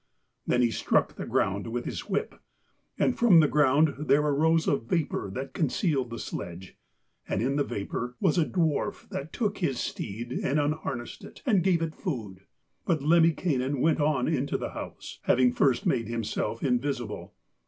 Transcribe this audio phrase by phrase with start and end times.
[0.47, 2.33] Then he struck on the ground with his whip,
[2.97, 6.75] and from the ground there arose a vapour that concealed the sledge,
[7.27, 11.63] and in the vapour was a dwarf that took his steed and unharnessed it and
[11.63, 12.47] gave it food.
[12.83, 17.35] But Lemminkainen went on into the house, having first made himself invisible.